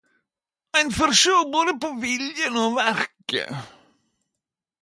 Ein 0.77 0.89
fær 0.97 1.11
sjå 1.21 1.35
både 1.57 1.75
på 1.83 1.91
Viljen 2.05 2.59
og 2.63 2.67
på 2.71 2.73
Verket. 2.81 3.73